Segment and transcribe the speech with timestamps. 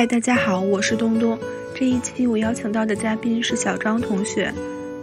[0.00, 1.38] 嗨，大家好，我是东东。
[1.74, 4.50] 这一期我邀请到的嘉宾是小张同学，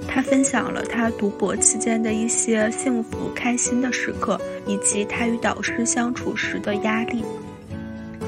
[0.07, 7.23] 他分享了他读博期间的一些幸福、开心的时刻，以及他与导师相处时的压力。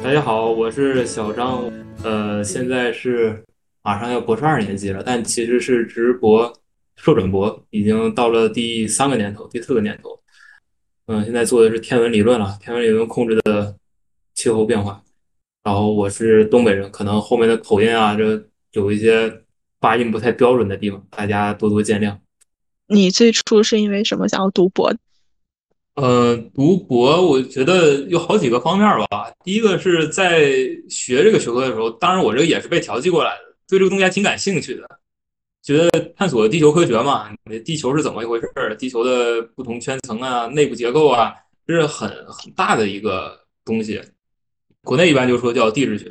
[0.04, 1.64] 大家好，我是小张，
[2.04, 3.44] 呃，现在是
[3.82, 6.54] 马上要博士二年级了，但其实是直博、
[6.98, 10.20] 硕转博，已经到了第三个年头、第四个年头。
[11.08, 13.76] 嗯，现在做的是天文理论了，天文理论控制的
[14.36, 15.02] 气候变化。
[15.70, 19.32] 然后我是东北人，可能后面的口音啊，这有一些
[19.80, 22.18] 发音不太标准的地方，大家多多见谅。
[22.88, 24.92] 你最初是因为什么想要读博？
[25.94, 29.32] 呃，读博我觉得有好几个方面吧。
[29.44, 30.50] 第一个是在
[30.90, 34.90] 学这个学科的时候，当然我这个也是被调剂过来的，对这个东西还挺感兴趣的，
[35.62, 37.30] 觉得探索地球科学嘛，
[37.64, 41.36] 地球是怎么一回事儿，地球的不同圈层啊、内部结构啊，
[41.68, 44.02] 这是很很大的一个东西。
[44.84, 46.06] 国内一般就说叫地质学，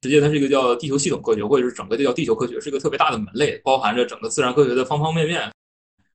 [0.00, 5.50] 实际它是一个叫地球系统科学，或者是整个就叫地球科学，是一个特别大的门类，包含着整个自然科学的方方面面。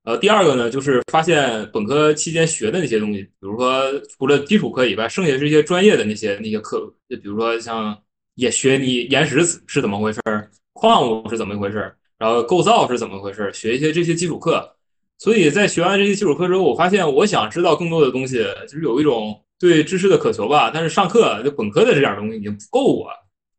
[0.04, 3.84] 呃，第二个呢，就是发现本科期间学的那些东西，比如说
[4.18, 7.96] 除了基础课以外，剩下是一些专业的那些那些课，就比如说像
[8.36, 14.76] 也学你岩石是怎么回事儿，矿物是怎么一回事儿，然后构造是怎么回事儿，学一些这些基础课。
[15.18, 18.38] 所以在学完这些基础课之后，我发现我想知道更多的东西，
[18.68, 19.44] 就是有一种。
[19.59, 23.09] 对知识的渴求吧，但是上课就本科的这点东西已经不够我，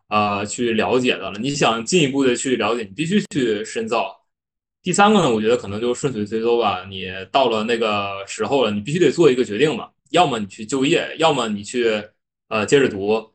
[0.06, 1.38] 啊，去了解的了。
[1.41, 4.16] 你想进一步的去了解，你必须去深造。
[4.82, 6.84] 第三个呢，我觉得可能就顺水推舟吧。
[6.88, 12.02] 你到了那个时候了，你必须得做一个决定嘛，要么你去就业，要么你去
[12.48, 13.32] 呃接着读。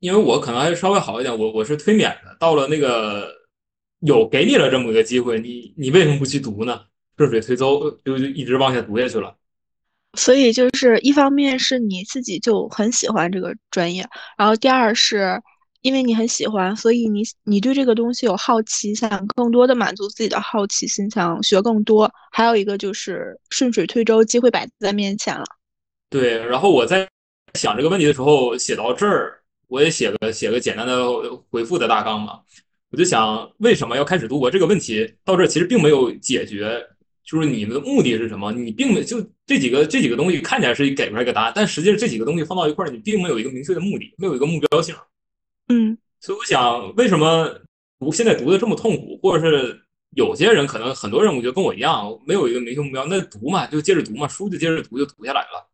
[0.00, 2.36] 因为我可能还稍微好一点，我我是推免的。
[2.38, 3.32] 到了那个
[4.00, 6.82] 有给你了这么一个机会，你你为什么不去读呢？
[7.16, 9.34] 顺水推舟就就一直往下读下去了。
[10.14, 15.40] 所以就是一方面是你自己就很喜欢这个专业，然后第二是
[15.80, 22.08] 因为你很喜欢，所以你你对这个东西有好奇，想更多的满足自己的好奇心，想学更多。
[22.30, 25.44] 还有一个就是顺水推舟，机会摆在面前了。
[26.10, 27.08] 对，然后我在
[27.54, 31.04] 想这个问题的时候，写到这儿，我也写个写个简单的
[31.50, 32.40] 回复的大纲嘛。
[32.90, 36.86] 我就想为什么要开始读博这个问题，到这儿其实并没有解决。
[37.24, 38.50] 就是你们的目的是什么？
[38.52, 44.94] 你并没就这几个这几个东西看起来是给出来一个答案，但实际上这几个东西放到一块儿，你并没有一个明确的目的，没有一个目标性。
[45.68, 47.48] 嗯，所以我想，为什么
[47.98, 49.80] 读现在读的这么痛苦，或者是
[50.16, 55.68] 有些人可能很多人我觉得跟我一样，没有一个明确目标，那读嘛就接着读嘛，书就接着读就读下来了。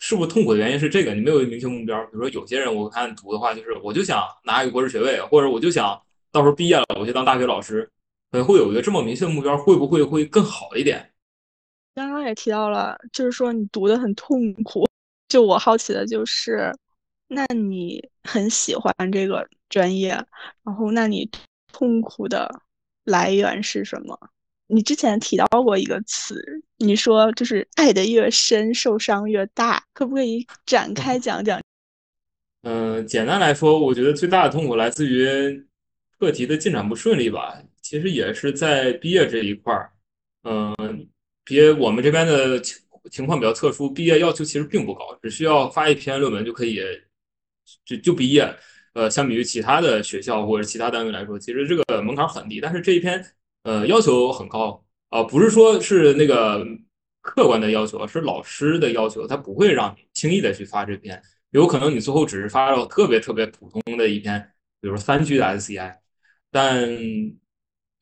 [0.00, 1.14] 是不是痛苦的原因是这个？
[1.14, 1.98] 你没有一个明确目标。
[2.06, 5.98] 比如说有些人我看读的话，就是我就想拿一个博士学位，或者我就想
[6.30, 7.88] 到时候毕业了我就当大学老师。
[8.42, 11.12] 会有一个这么明确的目标，会不会会更好一点？
[11.94, 14.88] 刚刚也提到了，就是说你读的很痛苦。
[15.28, 16.72] 就我好奇的就是，
[17.28, 20.10] 那你很喜欢这个专业，
[20.62, 21.28] 然后那你
[21.72, 22.60] 痛苦的
[23.04, 24.18] 来源是什么？
[24.66, 31.60] 你之前提到过一个词，你说就是爱的越深，受伤越大，可不可以展开讲讲？
[32.62, 35.66] 嗯，简单来说，我觉得最大的痛苦来自于
[36.18, 37.62] 课题的进展不顺利吧。
[37.84, 39.92] 其实也是在毕业这一块儿，
[40.44, 40.74] 嗯，
[41.44, 42.78] 毕我们这边的情
[43.10, 46.80] 情况比较特殊，毕业要求其实并不高，只需要发一篇论文就可以
[47.84, 48.56] 就就毕业。
[48.94, 52.58] 呃，相比于其他的学校或者其他单位来说，其实这个门槛很低。
[52.58, 53.22] 但是这一篇
[53.64, 56.66] 呃要求很高啊，不是说是那个
[57.20, 64.40] 客观的要求，是老师的要求，他不会让你轻易的去发这篇，有可能你最后只是发了特别特别普通的一篇，
[64.80, 65.98] 比如说三句的 SCI，
[66.50, 66.88] 但。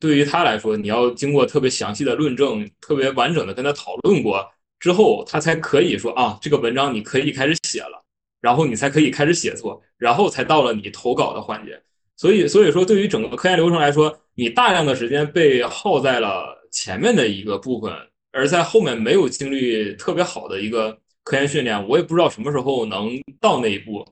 [0.03, 4.45] 对于他来说，你要经过特别详细的论证，特别完整的跟他讨论过
[4.77, 8.03] 之后，他才可以说啊，这个文章你可以开始写了，
[8.41, 11.81] 然后你才可以开始写作，然后才到了你投稿的环节。
[12.17, 17.89] 所以，所以说对于整个科研流程来说，你大量的时间被耗在了前面的一个部分，
[18.33, 23.09] 而在后面没有经历特别好的一个科研训练，我也不知道什么时候能
[23.39, 24.05] 到那一步。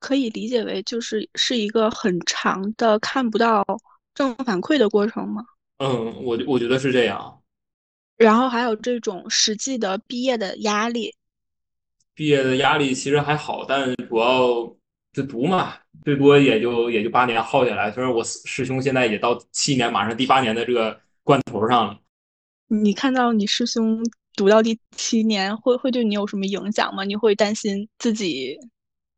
[0.00, 3.62] 可以理解为就是是一个很长的看不到。
[4.16, 5.44] 正反馈的过程吗？
[5.78, 7.40] 嗯，我我觉得是这样。
[8.16, 11.14] 然后还有这种实际的毕业的压力。
[12.14, 14.74] 毕业的压力其实还好，但主要
[15.12, 17.92] 就读嘛，最多也就也就八年耗下来。
[17.92, 21.98] 虽然我师兄现在也到七年，马上第八年的这个关头上了。
[22.68, 24.02] 你看到你师兄
[24.34, 27.04] 读到第七年，会会对你有什么影响吗？
[27.04, 28.58] 你会担心自己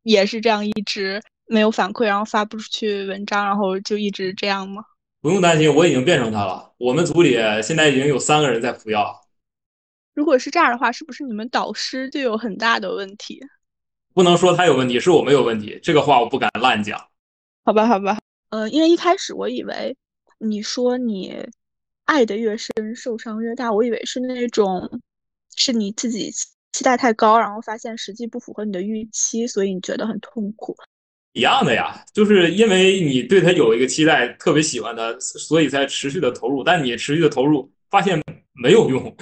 [0.03, 1.23] 也是这样一直？
[1.49, 4.85] 没有反馈，然后发不出去文章，然后就一直这样吗？
[5.21, 6.73] 不用担心，我已经变成他了。
[6.79, 9.21] 我们组里现在已经有三个人在服药。
[10.15, 13.41] 如果是这样的话，是不是你们导师就有很大的问题？
[14.15, 15.79] 不能说他有问题，是我们有问题。
[15.83, 17.01] 这个话我不敢乱讲。
[17.65, 18.19] 好吧，好吧，
[18.51, 19.97] 呃，因为一开始我以为
[20.39, 21.47] 你说你
[22.05, 25.01] 爱的越深，受伤越大，我以为是那种
[25.55, 26.31] 是你自己
[26.73, 30.77] 期待太高，然后发现实际不符合你的预期，所以你觉得很痛苦。
[31.35, 36.65] 一样的呀，就是因为你对他有一个期待，特别喜欢他，所以才持续的投入。
[36.65, 38.21] 但你持续的投入，发现
[38.55, 39.17] 没有用。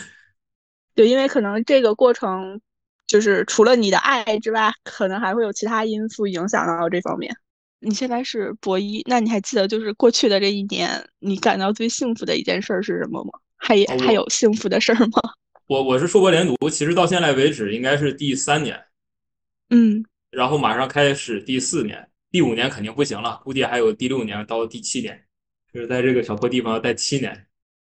[0.94, 2.60] 对，因为可能这个过程，
[3.06, 7.36] 就是除了你的爱之外，可能还会有其他因素影响到这方面。
[7.80, 13.32] 你现在是博一，那你还记得就是过去的这一年，你感到最幸福的一件事是什么吗？
[13.58, 15.20] 还还有幸福的事儿吗？
[15.66, 18.80] 我我是硕博连读，其实到现在为止应该是第三年。
[19.68, 20.04] 嗯。
[20.36, 25.18] 然后马上开始第四年，第五年肯定不行了，估计还有第六年到第七年，
[25.72, 27.46] 就是在这个小破地方待七年。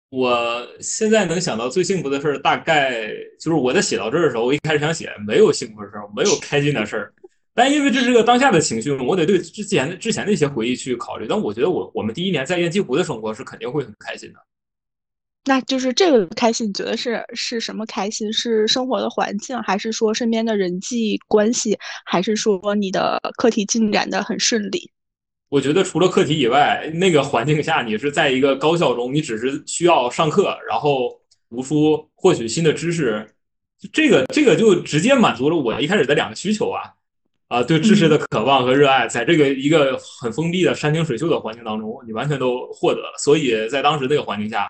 [0.10, 7.14] 我现在能想到最幸福的事儿，大概就是我在写到这儿的时候，我一开始想写没有幸福的事儿，没有开心的事儿，
[7.54, 11.28] 但因为这是个当下的情绪，我得对之前的之前的一些回忆去考虑。
[11.28, 14.40] 但我觉得我我们第一年在雁栖湖的生活是肯定会很开心的。
[15.46, 18.32] 那就是这个开心，你觉得是是什么开心？
[18.32, 21.76] 是生活的环境，还是说身边的人际关系，
[22.06, 24.92] 还是说你的课题进展的很顺利？
[25.48, 31.20] 我觉得除了课题以外，那个环境下你是在一个高校中，你只是需要上课，然后
[31.50, 33.34] 读书，获取新的知识，
[33.92, 36.84] 这个这个就直接满足了我一开始的两个需求啊
[37.48, 43.16] 啊，对知识的渴望和热爱，在这个一个很封闭的山清水秀的环境当中，你完全都获得了。
[43.18, 44.68] 所以在当时那个环境下。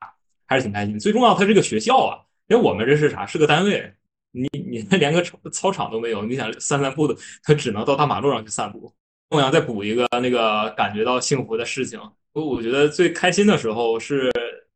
[0.49, 0.97] 还是挺开心。
[0.97, 2.17] 最重要，它是个学校啊，
[2.47, 3.25] 因为我们这是啥？
[3.25, 3.93] 是个单位。
[4.31, 8.93] 你你连个操场都没有，你想散散步的，他只能到大马路上去散步。
[9.29, 11.99] 我想再补一个那个感觉到幸福的事情。
[12.33, 14.31] 我我觉得最开心的时候是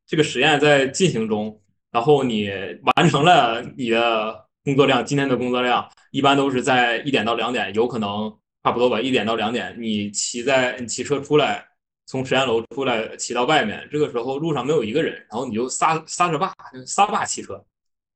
[0.07, 1.61] 这个实验在进行中，
[1.91, 2.49] 然后你
[2.95, 11.63] 完成了你的工作量，今天的工作量一般都是在一点到两点，有可能差不多吧，一点到两点，你骑在你骑车出来。
[12.05, 16.53] 从实验楼出来，骑到外面，这个时候路上没有一个人，然后你就撒撒着把，
[16.85, 17.53] 撒把骑车，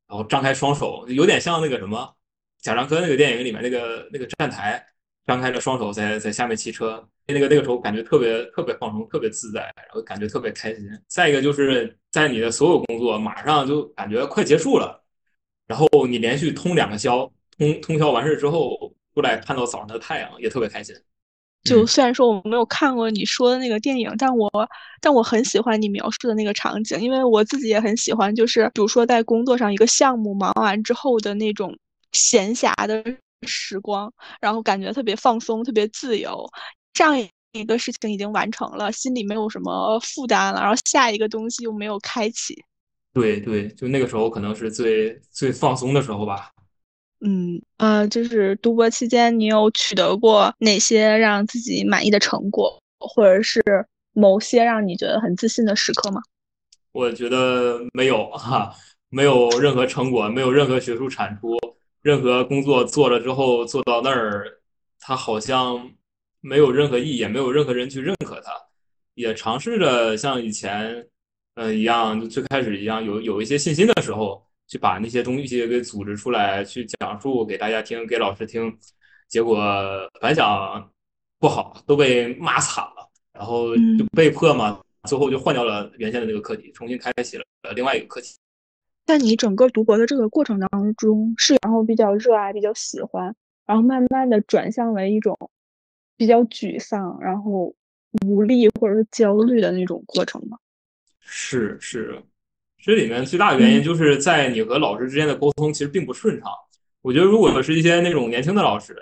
[0.07, 2.15] 然后张开双手，有点像那个什么
[2.61, 4.85] 贾樟柯那个电影里面那个那个站台，
[5.25, 10.89] 张开了双手在在下面骑车，那个那个时候感觉特别特别放松，特别自在，然后感觉特别开心。
[11.07, 15.01] 再一个就是在你的所有工作马上就感觉快结束了，
[15.65, 20.95] 然后你连续通两个宵，通通宵完事之后出来看到早上的太阳，也特别开心。
[21.63, 24.49] 就虽然说我没有看过你说的那个电影，但我
[25.01, 31.77] 但我很喜欢你描述的那个场景，因为我自己也很喜欢，就是比如说在工作上一个项目忙完之后的那种
[32.13, 33.03] 闲暇的
[33.45, 36.49] 时光，然后感觉特别放松、特别自由。
[36.93, 37.19] 这样
[37.51, 42.55] 一个事情已经完成了，心里没有什么负担了，然后下一个东西又没有开启。
[43.13, 46.49] 对对，就那个时候可能是最最放松的时候吧。
[47.19, 53.61] 嗯呃，就是读博期间，你有取得过哪些让自己满意的成果，或者是
[54.13, 56.21] 某些让你觉得很自信的时刻吗？
[56.91, 58.71] 我觉得没有哈，
[59.09, 61.57] 没有任何成果，没有任何学术产出，
[62.01, 64.45] 任何工作做了之后做到那儿，
[64.99, 65.91] 它好像
[66.39, 68.51] 没有任何意义，也没有任何人去认可它。
[69.15, 71.07] 也尝试着像以前
[71.55, 74.46] 呃一样，就最开始一样，有有一些信心的时候。
[74.67, 78.77] 去把那些东西给组织出来，去讲述给大家听，给老师听，
[79.27, 79.57] 结果
[80.19, 80.91] 反响
[81.39, 88.35] 不好，都被骂惨了，然后就被迫嘛，最后就换掉了原先的那个课题，重新开启了另外一个课题。
[89.05, 93.33] 在你整个读博的这个过程当中，是然后比较热爱、比较喜欢，
[93.65, 95.37] 然后慢慢的转向为一种
[96.17, 97.73] 比较沮丧、然后
[98.25, 100.57] 无力或者是焦虑的那种过程吗？
[101.21, 102.21] 是是。
[102.81, 106.49] 这里面最大的原因就是在你和老师之间的沟通其实并不顺畅。
[107.01, 108.95] 我觉得如果是一些那种年轻的老师，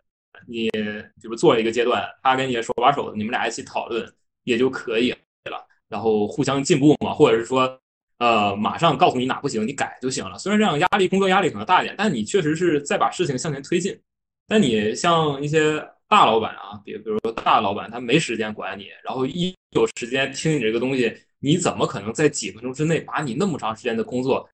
[0.48, 4.08] 你比如做了一个阶段，他跟你手把手，你们俩一起讨论
[4.44, 7.80] 也就可以了，然后互相进步嘛，或者是说，
[8.20, 10.38] 呃，马上告诉你哪不行，你改就行了。
[10.38, 14.00] 虽然这样压力工作压力可能大一点，但你确实是在把事情向前推进。
[14.48, 21.16] 但你像一些大老板啊，比比如说大老板，他没时间管你，然后一有时间听你这个东西。
[21.40, 24.50] 你怎么可能在几分钟之内把你那么长时间的工作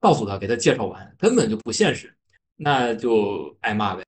[0.00, 1.14] 告诉他，给他介绍完？
[1.18, 2.14] 根本就不现实，
[2.56, 4.04] 那就挨骂呗。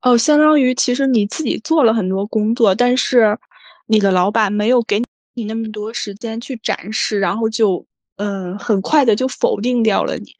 [0.00, 3.38] 哦，相当于其实你自己做了很多工作，但是
[3.86, 5.02] 你的老板没有给
[5.34, 10.34] 你那么多时间去展示，然后就嗯，很快的就否定掉了你。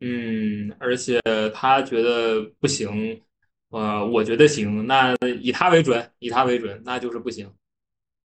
[0.00, 1.20] 嗯，而且
[1.54, 3.20] 他觉得不行，
[3.68, 7.52] 呃，我觉得行，那以他为准，以他为准，那就是不行。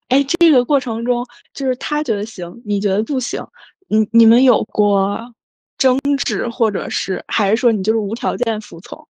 [0.10, 3.44] 哎，这个过程中就是他觉得行，你觉得不行，
[3.88, 5.20] 你你们有过
[5.78, 9.08] 争执，或者是还是说你就是无条件服从？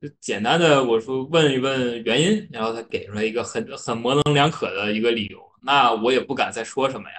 [0.00, 7.16] 就简单的我说问一问原因，然后他给出来一个很很模棱两可的一个理由，那我也不敢再说什么呀。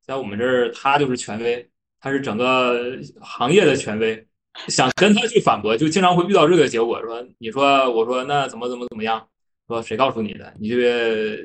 [0.00, 1.68] 在我们这儿，他就是权威，
[2.00, 4.24] 他是整个行业的权威，
[4.68, 7.02] 想跟他去反驳，就经常会遇到这个结果。
[7.02, 9.26] 说你说我说那怎么怎么怎么样？
[9.66, 10.52] 说谁告诉你的？
[10.60, 11.36] 你这个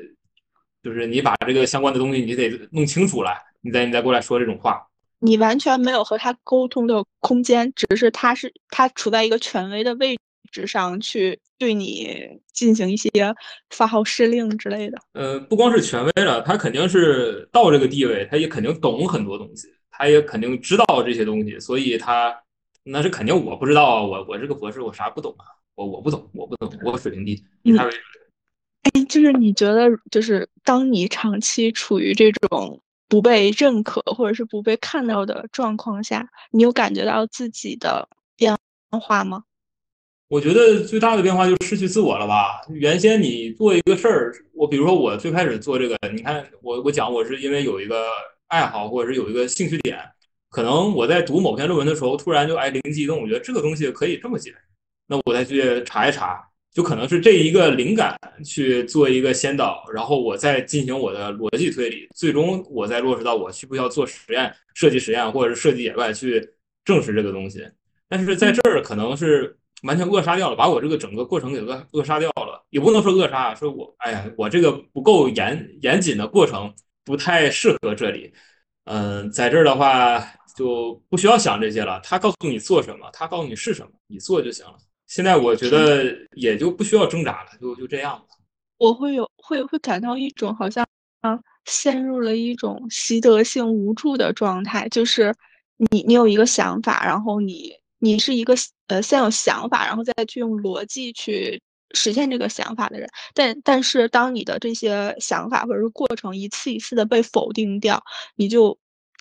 [0.86, 4.86] 就是你把这个相关的东西你得弄清楚了，你再你再过来说这种话。
[5.18, 10.16] 你完全没有和他沟通的空间，只是他是他处在一个权威的位
[10.52, 13.10] 置上去对你进行一些
[13.70, 14.98] 发号施令之类的。
[15.14, 22.32] 呃，不光是权威了，他肯定是到这个地位，他也肯定懂很多东西，他也肯定知道这些东西，所以他
[22.84, 28.00] 那是肯定我不知道啊，我我这个博士我啥不懂啊，我我不懂，我不懂，我水平低，以他为准。
[28.94, 32.80] 哎，就是你觉得，就是当你长期处于这种。
[33.08, 38.58] 不被认可或者是不被看到的状况下，你有感觉到自己的变
[39.00, 39.44] 化吗？
[40.26, 42.60] 我觉得最大的变化就是失去自我了吧。
[42.68, 48.08] 原先你做一个事儿，我比如说我最开始做这个，你看我我讲我是因为有一个
[48.48, 49.96] 爱好或者是有一个兴趣点，
[50.50, 54.52] 可能我在读某篇论文的时候，突然就哎灵机一动，我觉得这个东西可以这么解，
[55.06, 56.44] 那我再去查一查。
[56.76, 58.14] 就可能是这一个灵感
[58.44, 66.46] 去做一个先导，然后我再进行我的逻辑推理，最终我再落实到我需不需要做实验、设计实验，或者是设计野外去
[66.84, 67.66] 证实这个东西。
[68.10, 76.70] 但是在这儿可能是完全扼杀掉了，把我这个整个过程给扼扼杀掉了，也不能说扼杀，说我哎呀，我这个不够严严谨的过程
[77.06, 78.30] 不太适合这里。
[78.84, 80.22] 嗯，在这儿的话
[80.54, 84.76] 就不需要想这些了，他告诉你做什么，他告诉你是什么，你做就行了。
[85.06, 88.26] 现在我觉得也就不需要挣扎了，就就这样吧。
[88.78, 90.86] 我会有会会感到一种好像
[91.20, 95.34] 啊陷入了一种习得性无助的状态，就是
[95.90, 98.54] 你你有一个想法，然后你你是一个
[98.88, 108.02] 呃先有想法，然后再去用逻辑去实现这个想法的人，但但是当你的这些想法或者是过程一次一次的被否定掉，
[108.34, 108.76] 你就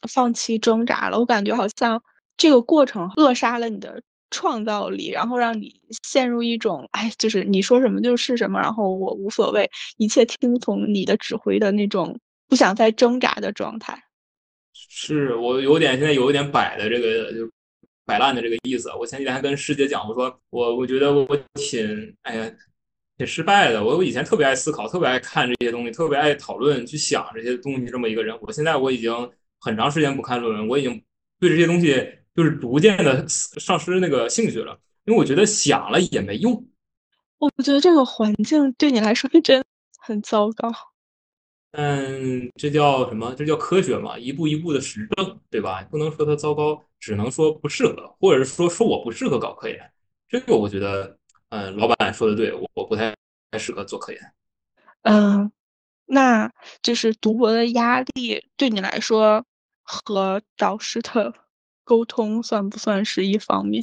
[0.10, 1.20] 放弃挣扎了。
[1.20, 2.02] 我感觉好像
[2.36, 4.02] 这个过程扼杀了你的。
[4.36, 5.74] 创造力，然后让你
[6.04, 14.04] 陷入一种哎，就是你说什么就是什么，然后我无所谓，一切听从你的指挥的那种不想再挣扎的状态。
[14.74, 17.50] 是我有点现在有一点摆的这个就
[18.06, 18.92] 摆烂的这个意思。
[19.00, 22.52] 我前几天还跟师姐讲，我说我我觉得我挺哎呀
[23.18, 23.82] 挺失败的。
[23.82, 28.38] 我我以前特别爱思考，特别爱看这些东西，特别爱讨论去想这些东西这么一个人。
[28.42, 29.14] 我现在我已经
[29.60, 31.02] 很长时间不看论文，我已经
[31.40, 32.06] 对这些东西。
[32.36, 36.68] 就是逐渐的丧失那个兴趣了，因为我觉得想了也没用。
[37.38, 39.64] 我觉得这个环境对你来说是真
[40.00, 40.72] 很糟糕。
[41.72, 43.34] 嗯，这叫什么？
[43.36, 44.18] 这叫科学嘛？
[44.18, 45.82] 一步一步的实证，对吧？
[45.92, 49.78] 不能说它糟糕，只能说不适合，或者是说说我不适合搞科研。
[50.28, 51.18] 这个我觉得，
[51.50, 53.14] 嗯，老板说的对，我我不太
[53.52, 54.22] 太适合做科研。
[55.04, 55.52] 嗯，
[56.06, 56.52] 那
[56.82, 59.46] 就是读博的压力对你来说
[59.84, 61.34] 和导师的。
[61.86, 63.82] 沟通算不算是一方面？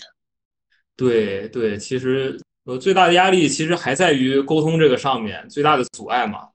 [0.94, 6.49] 对对，其实呃最大的压力其实还在于沟通这个上面，最大的阻碍嘛。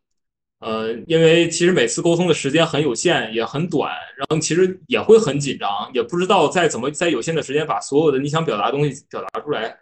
[0.60, 9.76] 呃，因为其实每次沟通的时间很有限，也很短，然后其实也会很紧张，也不知道在怎么在有限的时间把所有的你想表达的东西表达出来，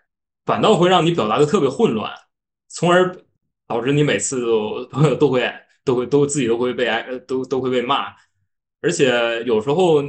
[0.45, 2.11] 反倒会让你表达的特别混乱，
[2.69, 3.15] 从而
[3.67, 5.53] 导致你每次都 都会
[5.83, 8.13] 都会都自己都会被挨都都会被骂，
[8.81, 10.01] 而且有时候。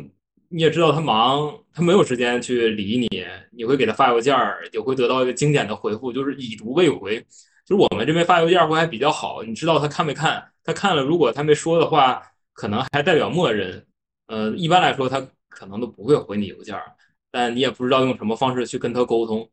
[0.48, 3.08] 你也知道他忙，他没有时间去理你。
[3.50, 7.18] 你会给他发邮件儿，也会得到一个经典的回复，就是已读未回。
[7.64, 10.42] 就是我们这边发邮件会还比较好，你知道他看没看？
[10.62, 12.22] 他看了，如果他没说的话，
[12.52, 13.84] 可能还代表默认。
[14.28, 16.92] 呃，一般来说他可能都不会回你邮件儿，
[17.30, 19.48] 但你也不知道用什么方式去跟他沟通。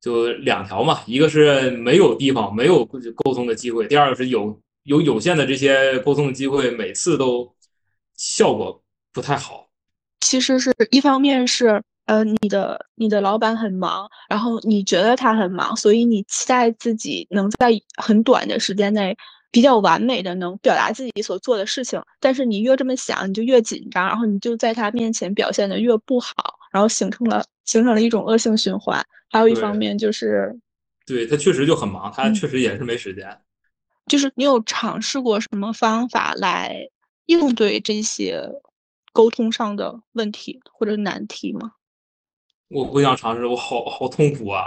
[0.00, 7.50] 就两条嘛，一个是没有地方没有沟通的机会，第二个是有有有限的这些沟通的机会，每次都
[8.14, 8.82] 效果
[9.12, 9.63] 不太好。
[10.24, 19.14] 其实是一方面是，呃，你的你的老板很忙，然后你觉得他很忙，所以你期待自己能在很短的时间内
[19.50, 22.00] 比较完美的能表达自己所做的事情。
[22.20, 26.32] 但是你越这么想，你就越紧张，然后你就在他面前表现的越不好，
[26.72, 29.04] 然后形成了形成了一种恶性循环。
[29.30, 30.58] 还有一方面就是，
[31.04, 33.28] 对他确实就很忙，他确实也是没时间。
[34.06, 36.74] 就是你有尝试过什么方法来
[37.26, 38.42] 应对这些？
[39.14, 41.72] 沟通上的问题或者难题吗？
[42.68, 44.66] 我不想尝试，我好好痛苦啊！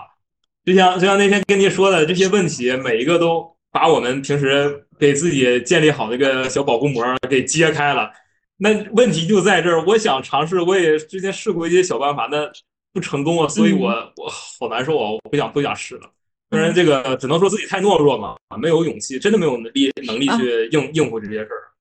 [0.64, 8.10] 就像就像那天跟你说的这些问题，每一个都把我们平时给自己建立好那个小保护膜给揭开了。
[8.58, 12.50] 那问题就在这儿，我想尝试，我也之前试过一些小办法，那
[12.94, 15.12] 不成功啊，所以我我好难受啊！
[15.12, 16.10] 我不想不想试了。
[16.50, 21.77] 当然，这个只能说自己太懦弱嘛，没有勇气，真的没有能力能力去应应付这些事儿。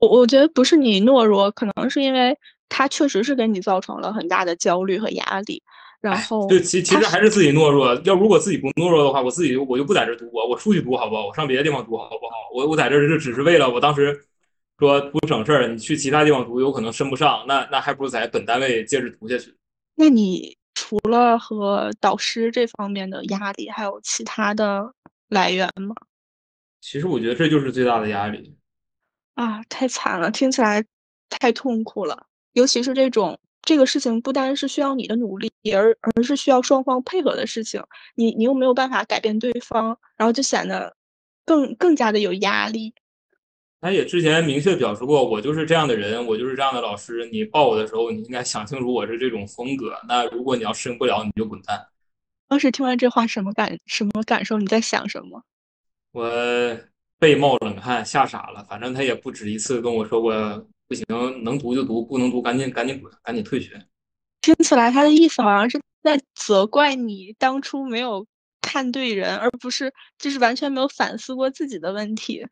[0.00, 2.36] 我我觉得不是你懦弱，可能是因为
[2.68, 5.62] 他确实是给你造成了很大的焦虑和压力。
[6.00, 7.94] 然后，对，其其实还是自己懦弱。
[8.04, 11.26] 要如果自己不懦弱的话，我自己我就不在这读博，我出去读好不好？
[11.26, 12.48] 我上别的地方读好不好？
[12.54, 14.18] 我我在这就只是为了我当时
[14.78, 19.54] 说不省事儿，你去其他地方读有可能升不上，那那还不如在本单位接着读下去。
[19.94, 24.94] 那你除了和导师这方面的压力，还有其他的
[25.28, 25.94] 来源吗？
[26.80, 28.56] 其实我觉得这就是最大的压力。
[29.40, 30.84] 啊，太惨了，听起来
[31.30, 33.38] 太痛苦了，尤其是这种。
[33.62, 37.80] 这个事情不单是需要你的努力，而而是需要双方配合的事情。
[38.16, 40.94] 你你又没有办法改变对方，然后就显得
[41.44, 42.92] 更更加的有压力。
[43.80, 47.28] 他也之前明确表示过，我就是这样的人，我就是这样的老师。
[47.30, 49.94] 你报我的时候，你应该想清楚我是这种风格。
[50.08, 51.86] 那如果你要适应不了，你就滚蛋。
[52.48, 54.58] 当时听完这话，什么感什么感受？
[54.58, 55.44] 你在想什么？
[56.12, 56.24] 我
[57.20, 58.64] 背冒冷汗，吓傻了。
[58.64, 60.66] 反正他也不止一次跟我说过。
[60.88, 61.06] 不行，
[61.44, 63.80] 能读就读，不能读赶紧赶紧滚，赶紧退学。
[64.40, 68.26] 听起来他的意思好像是在责怪你当初没有
[68.60, 72.44] 看对人，而不是就是完全没有反思过自己的问题。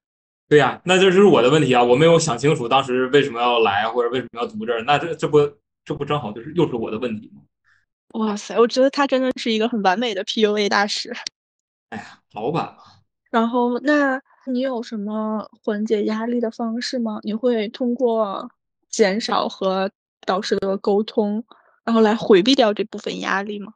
[0.48, 1.82] 对呀，那这就是我的问题啊！
[1.82, 5.40] 我没有想清楚当时为什么要来，或者为什么要读这儿，那这这不
[5.84, 7.42] 这不正好就是又是我的问题吗？
[8.20, 11.12] 哇塞，我觉得他真的是一个很完美的 PUA 大师。
[11.88, 12.84] 哎呀，老板嘛。
[13.32, 14.22] 然后那。
[14.52, 17.20] 你有什么缓解压力的方式吗？
[17.22, 18.50] 你会通过
[18.88, 19.90] 减少和
[20.26, 21.44] 导师的沟通，
[21.84, 23.72] 然后来回避掉这部分压力吗？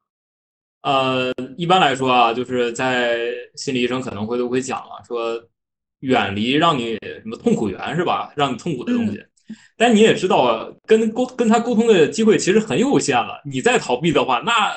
[0.83, 3.19] 呃，一般来说啊，就是在
[3.55, 5.41] 心理医生可能会都会讲了，说
[6.00, 8.33] 远离让你什么痛苦源是吧？
[8.35, 9.25] 让你痛苦的东西。
[9.76, 13.41] 但你也知道，跟沟跟他沟通的机会其实很有限了。
[13.45, 14.75] 你再逃避的话，那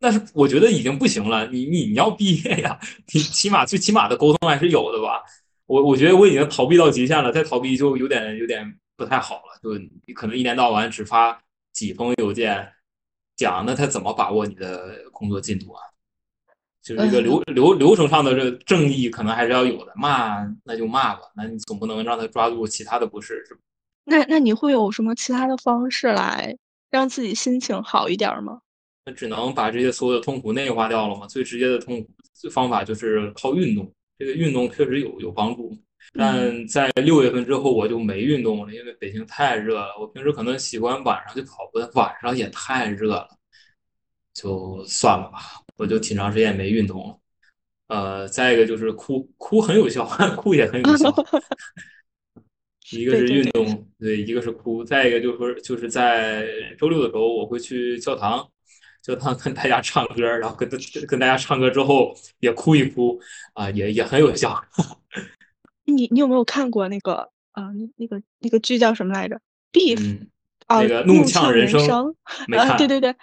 [0.00, 1.46] 那是我觉得已经不行了。
[1.48, 2.78] 你你你要毕业呀，
[3.12, 5.22] 你起码最起码的沟通还是有的吧。
[5.66, 9.58] 我我觉得我已经逃避到极限了，再逃避就有点有点不太好了。
[9.62, 11.40] 就你可能一年到晚只发
[11.72, 12.68] 几封邮件，
[13.36, 15.80] 讲那他怎么把握你的工作进度啊？
[16.82, 19.92] 就是这个流流流程上的这正义可能还是要有的。
[19.96, 23.60] 骂那就骂吧，那你总不能让他抓住其他的不是是吧？
[24.04, 26.54] 那那你会有什么其他的方式来
[26.90, 28.60] 让自己心情好一点吗？
[29.06, 31.26] 那只能把这些所有的痛苦内化掉了嘛？
[31.26, 32.10] 最直接的痛苦
[32.50, 33.92] 方法就是靠运动。
[34.18, 35.76] 这个运动确实有有帮助，
[36.12, 39.88] 但在六月份之后我就没运动了，因为北京太热了。
[40.00, 43.28] 我平时可能喜欢晚上就跑步，晚上也太热了，
[44.32, 45.38] 就算了吧。
[45.76, 47.18] 我就挺长时间没运动了。
[47.88, 50.06] 呃，再一个就是哭，哭很有效，
[50.38, 51.12] 哭也很有效。
[52.92, 54.84] 一个是运动，对，一个是哭。
[54.84, 56.46] 再一个就是说，就是在
[56.78, 58.48] 周六的时候，我会去教堂。
[59.04, 60.66] 就他跟大家唱歌，然后跟
[61.06, 63.20] 跟大家唱歌之后也哭一哭
[63.52, 64.64] 啊，也也很有效。
[65.84, 67.64] 你你有没有看过那个啊？
[67.74, 69.38] 那那个那个剧叫什么来着
[69.70, 70.26] ？Beef
[70.68, 72.16] 啊，那个怒呛人生。
[72.56, 73.14] 啊，对对对，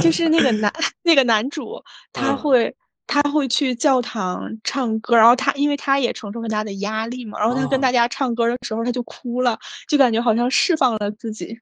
[0.00, 2.72] 就是那个男那个男主，他会
[3.08, 11.58] 他会去教堂唱歌，然后他因为他也承受很大的压力嘛，然后他跟大家唱歌的时候他就哭了，就感觉好像释放了自己。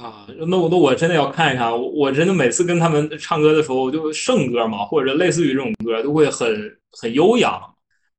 [0.00, 7.60] 啊，那我那我真的要看一看，我我真的每次跟他们唱歌的时候，就圣歌嘛，或者类似于这种歌，都会很很悠扬，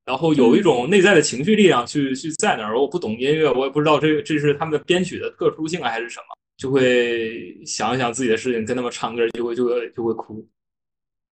[0.05, 2.79] 然后有一种内在的情绪力量去去在那儿。
[2.79, 6.25] 我不懂音乐，我也不知道这这是他们的编曲的特殊性还是什么，
[6.57, 10.47] 就会想一想自己的事情，跟他们唱歌就会就会就会哭。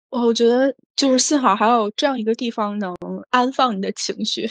[0.10, 2.96] 我觉得就是幸好还有这样一个地方能
[3.30, 4.50] 安放你的情绪。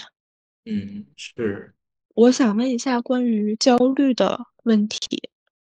[0.65, 1.73] 嗯，是。
[2.15, 4.99] 我想问一下关于焦虑的问题。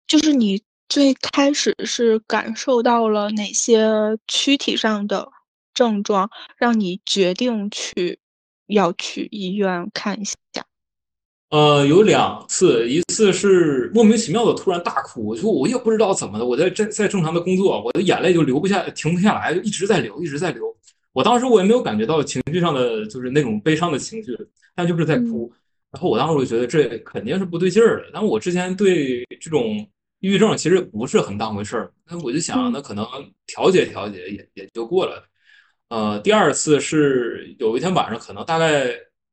[0.07, 3.89] 就是你最开始是感受到了哪些
[4.27, 5.27] 躯体上的
[5.73, 8.19] 症状，让你决定去
[8.67, 10.35] 要去医院看一下？
[11.49, 20.63] 呃，有两次，一次是莫名其妙的突然大哭，我就我也不知道怎么的，我在正在正常的工作，我的眼泪就流不下，停不下来，就一直在流，一直在流。
[21.13, 24.37] 我当时我也没有感觉到情绪上的就是那种悲伤的情绪，
[24.75, 25.51] 但就是在哭。
[25.91, 29.87] 然后我当时我就觉得这肯定是不对劲儿的，但我之前对这种。
[30.25, 33.05] 抑郁症其实不是很当回事儿，那我就想，那可能
[33.45, 35.23] 调节调节也也就过了。
[35.89, 38.87] 呃，第二次是有一天晚上，可能大概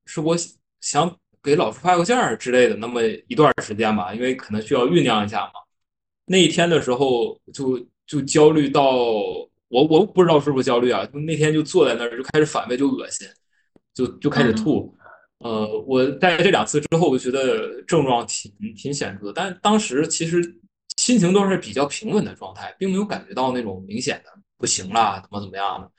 [0.04, 0.36] 是我
[0.82, 5.52] 想给老师发个件儿之类的，那么一段时间吧，因为可能需要酝酿一下嘛。
[6.26, 8.94] 那一天的时候，就就焦虑到
[9.68, 13.26] 我我不知道是不是焦虑啊，就那天就坐在那儿就开始反胃，就恶心，
[13.94, 14.94] 就就开始吐。
[15.38, 20.58] 呃，我在这两次之后，我觉得症状挺挺显著的，但当时其实。
[21.02, 25.90] 心情都是比较平稳的状态，并没有感觉到那种明显的不行了，怎么怎么样的。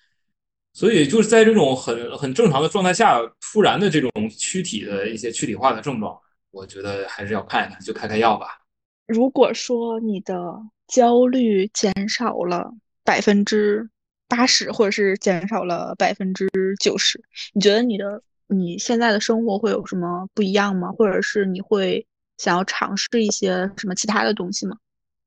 [0.71, 6.17] 所以就是在这种很很正常的状态下，突然的这种躯体的一些躯体化的症状，
[6.51, 8.61] 我觉得还是要看一看，就开开药吧。
[9.05, 10.55] 如果说你的
[10.87, 12.71] 焦虑减少了
[13.03, 13.89] 百分之
[14.29, 16.47] 八十，或者是减少了百分之
[16.79, 20.93] 九十，你觉得你的你现在的生活会有什么不一样吗？
[20.93, 24.77] 或者是你会想要尝试一些什么其他的东西吗？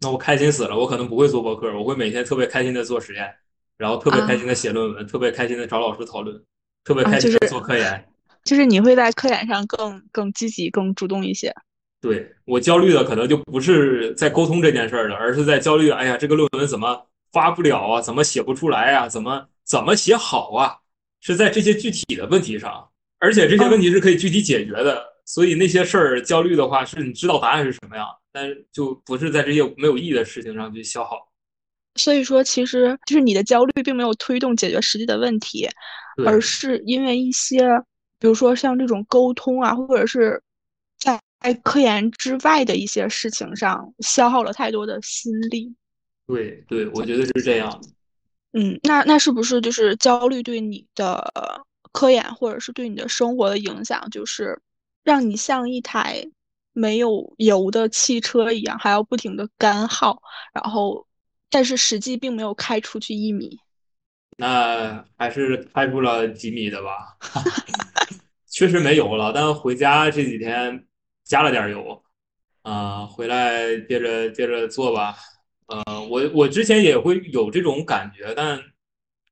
[0.00, 3.34] 那我开心死了，我可能不会做博客，我会每天特别开心的做实验，
[3.78, 6.40] 然后特别开心的写论文，特别开心的找老师讨论，
[6.84, 8.08] 特别开心的做科研。
[8.44, 11.52] 就是你会在科研上更更积极、更主动一些。
[12.00, 18.00] 对我焦虑的可能就不是在沟通这件事儿了，而是在焦虑，哎呀，这个论文怎么发不了啊？
[18.00, 19.08] 怎么写不出来啊？
[19.08, 20.76] 怎么怎么写好啊？
[21.20, 25.02] 是在这些具体的问题上，而且这些问题是可以具体解决的。
[25.26, 31.18] 所以那些事儿焦虑的话，是你知道答案是什么样，但是就不是在这些没有意义的事情上去消耗。
[31.96, 35.68] 所以说，其实就是你的焦虑并没有推动解决实际的问题，
[36.24, 37.68] 而是因为一些，
[38.18, 40.42] 比如说像这种沟通啊，或者是
[40.98, 41.20] 在。
[41.38, 45.72] 在科研之外的一些事情上消耗了太多的心力。
[46.26, 47.80] 对对，我觉得是这样。
[48.52, 51.32] 嗯，那那是不是就是焦虑对你的
[51.92, 54.58] 科研或者是对你的生活的影响，就是
[55.06, 56.22] 让你像一台
[56.74, 60.20] 没有油的汽车一样，还要不停的干耗，
[60.52, 61.06] 然后
[61.48, 63.56] 但是实际并没有开出去一米。
[64.36, 67.16] 那还是开出了几米的吧？
[68.50, 70.84] 确实没油了，但回家这几天。
[71.28, 72.00] 加了点油，
[72.62, 75.16] 啊，回来接着接着做吧。
[75.66, 78.62] 呃，我我之前也会有这种感觉，但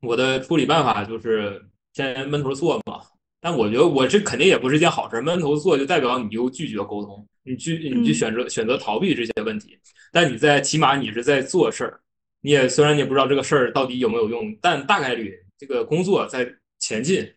[0.03, 3.01] 我的处理办法就是先闷头做嘛。
[3.45, 9.79] 但我觉得我这肯定也不是件好事，闷头做就代表你又拒绝沟通，你拒你就选择选择逃避这些问题。
[10.11, 12.01] 但你在起码你是在做事儿，
[12.41, 17.31] 你也虽然你也不知道这个事儿到底有没有用，但大概率这个工作在前进，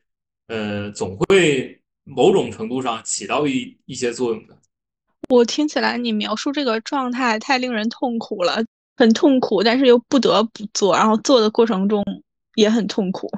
[0.48, 1.78] 呃，总会。
[2.10, 4.58] 某种程度上起到一一些作用的。
[5.28, 8.64] 我听起来你描述这个状态太令人痛苦了，
[8.96, 12.02] 很痛苦，但是又不得不做，然后做的过程中
[12.56, 13.30] 也很痛苦。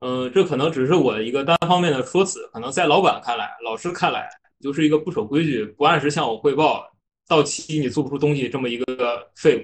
[0.00, 4.28] 嗯，这可能只是我一个单方面的说辞，可能在老板看来、老师看来，
[4.60, 6.88] 就是一个不守规矩、不按时向我汇报、
[7.26, 9.62] 到期你做不出东西这么一个废物。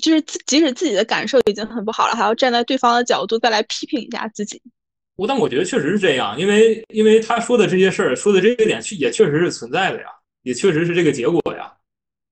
[0.00, 4.62] 就是即使自己的感受已经很不好了，还要站在对方的角度再来批评一下自己。
[5.16, 10.06] 我但我觉得确实是这样，因为因为他说的这些事儿，说的这些点，也确实是存在的呀，
[10.42, 11.70] 也确实是这个结果呀。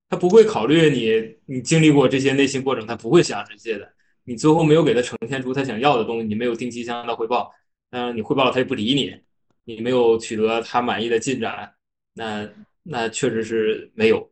[0.09, 3.87] 他不会考虑你，你经历过这些内心过程，他不会想这些的。
[4.29, 7.51] 你最后没有给他呈现出他想要的东西，你没有定期向他汇报，
[7.91, 9.17] 嗯，你汇报了他也不理你，
[9.65, 11.73] 你没有取得他满意的进展，
[12.13, 12.47] 那
[12.83, 14.31] 那确实是没有。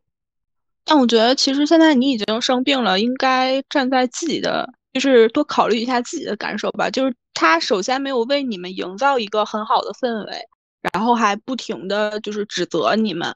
[0.85, 4.71] 但我觉得其实现在你已经生病了，应该站在自己的。
[4.93, 6.89] 就是多考虑一下自己的感受吧。
[6.89, 10.33] 就是他首先没有为你们营造一个很好的氛围，
[10.95, 13.31] 然后还不停的就是指责你们。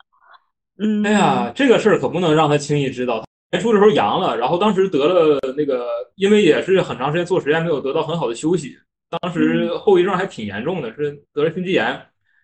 [0.79, 3.23] 嗯，哎呀，这个事儿可不能让他轻易知道。
[3.51, 8.77] 年初的时候阳了，然后当时得了那个，因为也是很长时间做实验没有得到很好的休息，
[9.09, 11.87] 当时后遗症还挺严重的，是得了心肌炎，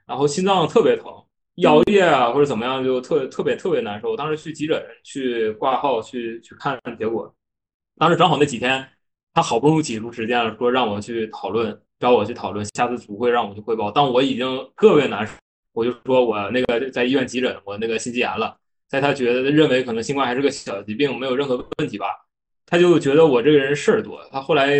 [0.07, 1.13] 然后心脏特别疼，
[1.65, 4.17] 熬夜啊或者怎么样就特特别特别难受。
[4.17, 7.33] 当时去急诊去挂号去去看结果，
[7.99, 8.89] 当时正好那几天。
[9.37, 13.91] 他好不容易挤出时间了，说让我去讨论，找我去讨论，下次组会让我去汇报。
[13.91, 14.47] 但我已经
[14.79, 15.35] 特别难受，
[15.75, 18.57] 我就说我那个在医院急诊，我那个心肌炎了。
[18.89, 22.07] 在他觉得认为可能新冠还是个小疾病，没有任何问题吧，
[22.65, 24.21] 他就觉得我这个人事儿多。
[24.31, 24.73] 他后来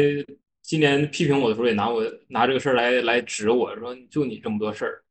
[0.63, 5.03] 今年批评我的时候，也拿我拿这个事儿来来指我说，就你这么多事儿，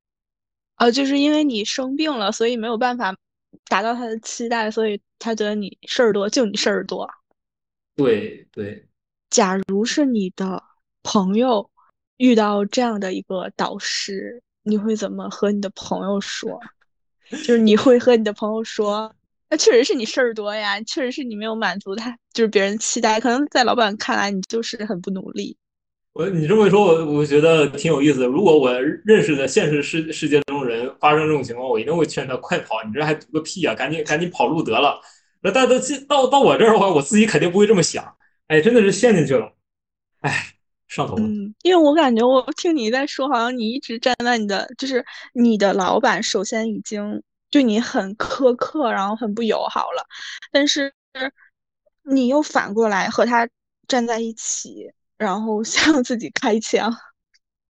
[0.78, 3.16] 呃，就是因为你生病了，所以没有办法
[3.70, 7.10] 达到他的期待，所以他觉得你事儿多，就你事儿多。
[7.96, 8.88] 对对。
[9.30, 10.62] 假如是你的
[11.04, 11.70] 朋友
[12.18, 16.60] 遇到这样的一个导师，你会怎么和你的朋友说？
[17.32, 19.14] 就是你会和你的朋友说，
[19.50, 23.20] 那确实是你事儿多呀，确实是你没有满足他，就是别人期待。
[23.20, 25.58] 可能在老板看来，你就是很不努力。
[26.14, 28.26] 我你这么一说，我我觉得挺有意思的。
[28.28, 28.72] 如果我
[29.04, 35.02] 认识的现实世世界中人发生这种情况，我一定会劝他快跑，你这还读个屁啊，赶紧赶紧跑路得了。
[35.42, 35.76] 那但到
[36.08, 38.16] 到到我这儿的话，我自己肯定不会这么想。
[38.48, 39.52] 哎，真的是陷进去了，
[40.22, 40.55] 哎，
[40.96, 41.24] 上头了。
[41.24, 50.06] 嗯，因为我感觉我听你在说，好像你一直站在你的，就是你的老板首先已经对你很苛刻，然后很不友好了，
[50.52, 50.94] 但是
[52.04, 53.48] 你又反过来和他
[53.88, 56.96] 站在一起，然后 向自己开枪。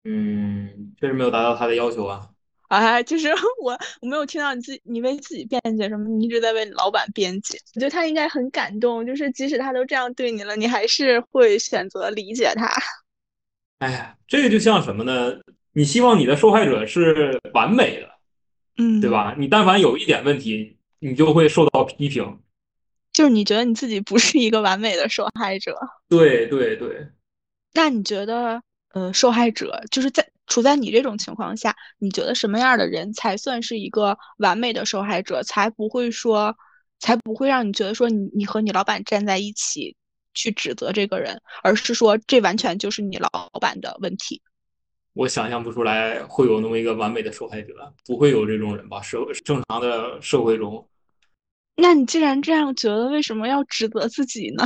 [0.04, 2.28] 嗯，确实没有达到他的要求啊。
[2.68, 3.28] 啊，就是
[3.62, 6.06] 我，我没有听到你自己，你为自己辩解什么？
[6.08, 7.58] 你一直在为老板辩解。
[7.74, 12.70] 我觉得他应该很感动，就是即使他都这样对你了，你还是会选择理解他。
[13.78, 15.38] 哎呀，这个就像什么呢？
[15.72, 18.08] 你希望你的受害者是完美的，
[18.76, 19.08] 嗯，对？
[19.08, 19.36] 吧？
[19.38, 22.40] 你但凡有一点问题，你就会受到批评。
[23.12, 25.76] 就是你觉得你自己不是一个完美的受害者，
[26.08, 27.08] 对对对，
[27.72, 28.60] 那你觉得，
[28.92, 36.56] 呃，受害者就是在处在你这种情况下，你觉得什么样的人才算是一个完美的受害者，才不会说，
[36.98, 39.96] 才不会让你觉得说你你和你老板站在一起
[40.38, 44.40] 去指责这个人，而是说这完全就是你老板的问题。
[45.14, 49.02] 我想象不出来会有那么一个完美的受害者，不会有这种人吧？
[49.02, 50.88] 社正常的社会中，
[51.74, 54.64] 那你既然这样觉得，为什么要指责自己呢？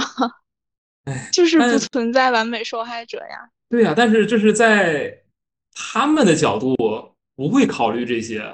[1.33, 3.49] 就是不存在完美受害者呀。
[3.71, 5.23] 对呀，但是这是在
[5.73, 6.77] 他们的角度
[7.35, 8.45] 不会考虑这些。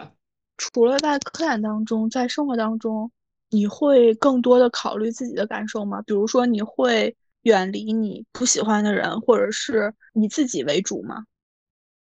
[0.56, 3.10] 除了在科研当中，在生活当中，
[3.50, 6.02] 你会更多的考虑自己的感受吗？
[6.02, 11.24] 比如说，你会远离你不喜欢的人，或者是以自己为主吗？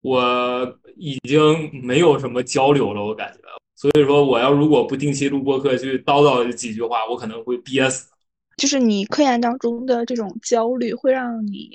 [0.02, 3.40] 我已经没有什么交流了，我感觉。
[3.74, 8.08] 所以说，我要如果不定期录播课去叨叨几句话，我可能会憋死。
[8.56, 11.72] 就是你科研当中的这种焦虑，会让你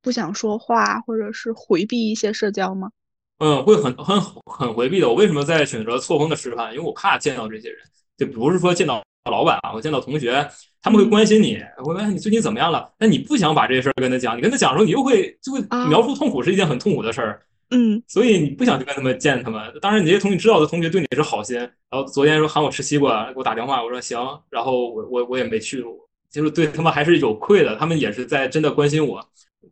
[0.00, 2.90] 不想说话，或者是回避一些社交吗？
[3.38, 5.08] 嗯，会很很很回避的。
[5.08, 6.72] 我为什么在选择错峰的吃饭？
[6.72, 7.78] 因为我怕见到这些人，
[8.16, 10.48] 就不是说见到老板啊，我见到同学，
[10.80, 12.90] 他们会关心你，我问你最近怎么样了。
[12.98, 17.40] 那你不想把这些事儿跟他讲，你跟他讲的时候，你又会就会啊描述痛苦是一件很痛苦的事儿。
[17.74, 19.62] 嗯所以你不想去跟他们见他们。
[19.80, 24.18] 当然，你这些同学知道的同学对你也是好心，然后昨天说喊我吃西瓜，给我打电话，我说行，
[24.50, 25.82] 然后我我我也没去，
[26.30, 29.24] 就是对他们还是有愧的，他们也是在真的关心我，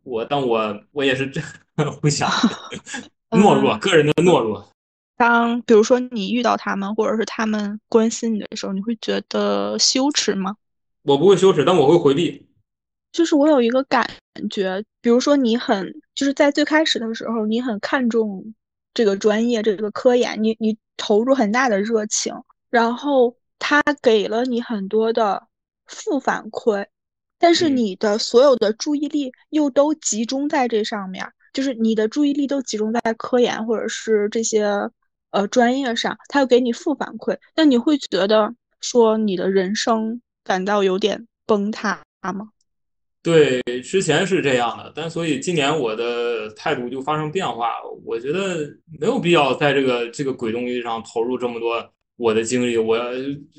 [0.04, 1.40] 我但我我也是这
[2.00, 2.30] 不想
[3.30, 4.66] 懦弱，个人的懦弱。
[5.20, 10.56] 当比如说你遇到他们，或者是他们关心你的时候，你会觉得羞耻吗？
[11.02, 12.48] 我不会羞耻，但我会回避。
[13.12, 14.08] 就是我有一个感
[14.48, 18.54] 觉，比如说你很就是在最开始的时候，你很看重
[18.94, 22.34] 这个专业这个科研，你你投入很大的热情，
[22.70, 25.46] 然后他给了你很多的
[25.84, 26.86] 负反馈，
[27.38, 34.66] 但是嗯你的所有的注意力又都集中在这上面儿，就是你的注意力都集中在科研或者是这些
[35.30, 42.50] 呃专业上，他又给你负反馈，那你会觉得说你的人生感到有点崩塌吗？
[43.22, 47.70] 对，之前是这样的，但所以今年我的态度就发生变化。
[48.02, 48.66] 我觉得
[48.98, 52.78] 没有必要在这个这个鬼东西上投入这么多我的精力。
[52.78, 52.98] 我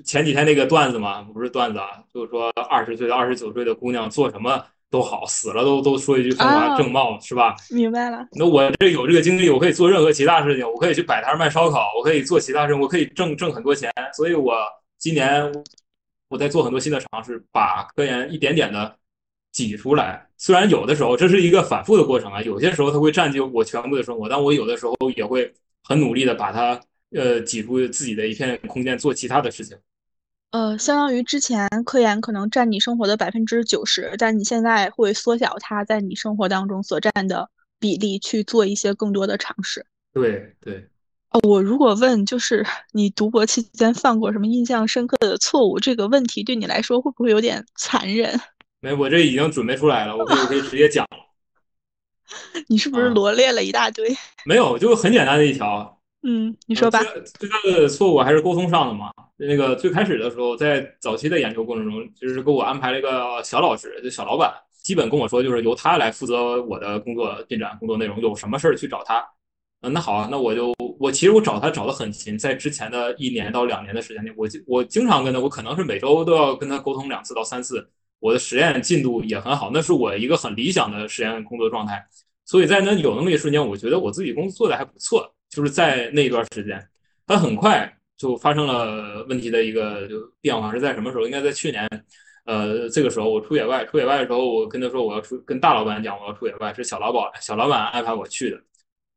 [0.04, 7.56] 前几天那个段子嘛，不是段子啊，就是说二十岁的、二十九岁的姑娘做什么都好，死了都都说一句风华正茂，是吧？
[7.70, 8.28] 明白了。
[8.34, 13.90] 那我这有这个精力，我可以做任何其他事情，我可以去摆摊卖烧烤，我可以做其他事情，我可以挣挣很多钱。
[14.14, 14.54] 所以我
[14.98, 15.50] 今年
[16.28, 18.98] 我在做很多新的尝试，把科研一点点的
[19.54, 20.28] 挤出来。
[20.38, 26.78] 虽然有的时候这是一个反复的过程啊，有些时候它会占据我全部的生活，但我有的时候也会很努力的把它
[27.16, 29.78] 呃挤出自己的一片空间，做其他的事情。
[30.52, 39.86] 呃，相当于之前科研可能占你生活的百分之九十，但你现在会缩小它在你生活当中所占的比例，去做一些更多的尝试。
[40.14, 40.90] 对对，
[41.30, 48.38] 哦，我如果问，就是你读博期间犯过什么印象深刻的错误，这个问题对你来说会不会有点残忍？
[48.82, 51.08] 没，我这已经准备出来了，我可以我可以直接讲。
[52.68, 54.14] 你是不是啊罗列了一大堆？
[54.44, 57.02] 没有，就很简单的一条，嗯，你说吧。
[57.02, 59.14] 最最大的错误还是沟通上的嘛。
[59.48, 69.26] 那个最开始的时候，在早期的研究过程中，就是给我安排了一个小老师，就小老板，基本跟我说，就是由他来负责我的工作进展、工作内容，有什么事儿去找他。
[69.82, 77.90] 嗯，那好啊，那我就我其实我找他找的很勤，在之前的一年到两年的时间内，我我经常跟他，我可能是每周都要跟他沟通两次到三次。
[78.20, 82.06] 我的实验进度也很好，那是我一个很理想的实验工作状态。
[82.46, 86.88] 所以在那有那么一瞬间，我觉得我自己工作做的还不错，就是在那一段时间，
[87.26, 91.26] 但很快就发生了问题的一个就变化，是在什么时候？
[91.26, 91.90] 应该在去年，
[92.46, 98.62] 呃，这个时候我出野外，出野外的时候，我跟他说我要出，跟大老板讲我要出野外，是小老板小老板安排我去的，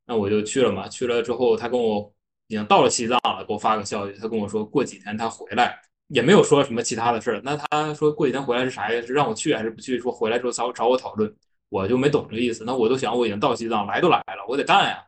[0.07, 0.89] 那我就去了嘛。
[0.89, 2.11] 去了之后，他跟我
[2.47, 7.43] 已经到了西藏了，给我发个消息，他跟我说过几天他回来，也没有说什么其他的事儿。
[7.45, 9.03] 那他说过几天回来是啥呀？
[9.03, 9.99] 是让我去还是不去？
[9.99, 11.31] 说回来之后找找我讨论。
[11.69, 15.05] 我就没懂这个意思，那我都想我已经到西藏，来都来了，我得干呀。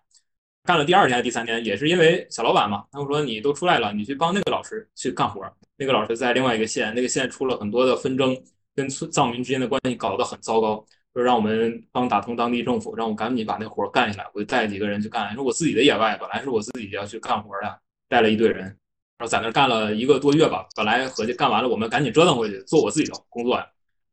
[0.66, 5.40] 干了第二天、第三天，也是因为小老板嘛，他们说你都出来了，你去帮那个老师去干活。
[5.76, 8.36] 那个老师在另外一个县，那个县出了很多的纷争，
[8.74, 14.28] 跟藏民之间的关系搞得很糟糕，说让我们帮打通当地政府，让我赶紧把那活干下来。
[14.34, 20.66] 我就带几个人去干，说我自己的野外本来是我自己要去干活的，带了一队人，然后在那干了一个多月吧。
[20.74, 23.66] 本来合计干完了，我们赶紧折腾回去做我自己的工作呀。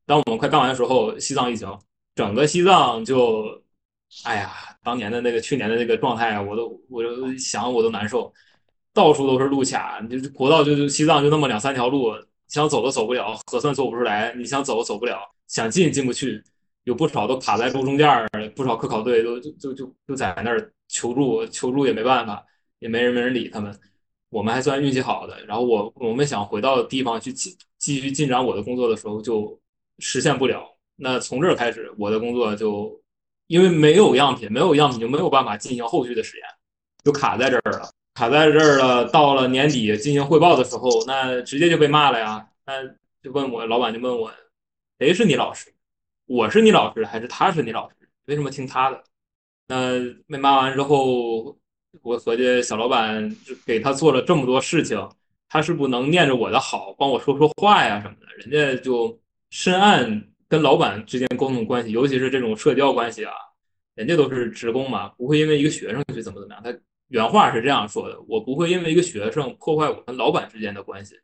[0.05, 1.67] 当我们快干完的时候，西藏疫情。
[2.15, 3.63] 整个西藏就
[4.25, 8.31] 哎呀，当年的那个去年的那个状态啊，我都我都想我都难受，
[8.93, 12.11] 到处都是路卡，就国道就就西藏就那么两三条路，
[12.49, 15.17] 想走都走不了，核算做不出来，你想走走不了，
[15.47, 16.43] 想进进不去，
[16.83, 22.45] 有不少都卡在路中间儿不少科考队都就就就就在那儿求助，求助也没办法，
[22.79, 23.73] 也没人没人理他们。
[24.29, 29.59] 我们还算运气好的，然后我我们想回到地方去继继续进展我的工作的时候，就
[29.99, 30.63] 实现不了。
[30.95, 33.01] 那从这儿开始，我的工作就。
[33.53, 36.45] 因为没有样品，没有样品就没有办法进行后续的实验，
[37.03, 39.05] 就卡在这儿了，卡在这儿了。
[39.09, 42.47] 到了年底进行汇报的时候，那直接就被骂了呀。
[42.65, 42.83] 那
[43.21, 44.33] 就问我，老板就问我，
[44.97, 45.71] 谁是你老师？
[46.25, 47.95] 我是你老师还是他是你老师？
[48.25, 49.03] 为什么听他的？
[49.67, 51.55] 那被骂完之后，
[52.01, 53.37] 我合计小老板
[53.67, 54.97] 给他做了这么多事情，
[55.47, 58.25] 他是不能念着我的好，帮我说说话呀什么的。
[58.37, 59.19] 人家就
[59.51, 60.23] 深谙。
[60.53, 63.33] 跟老板之间沟通关系，尤其是这种社交关系啊，
[63.95, 66.61] 人家都是职工嘛，不会因为一个学生去怎么怎么样。
[66.63, 66.71] 他
[67.07, 71.15] 原话是这样说的：“我不会因为一个学生破坏我跟老板之间的关系，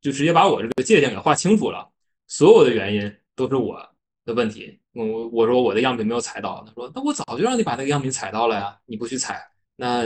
[0.00, 1.90] 就直接把我这个界限给划清楚了。
[2.28, 3.84] 所有的原因都是我
[4.24, 4.78] 的问题。
[4.92, 9.44] 我我说我的样品没有踩到，他说那我早就让你把那个样品踩到了呀，你不去踩，
[9.74, 10.04] 那